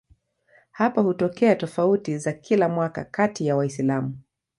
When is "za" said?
2.17-2.33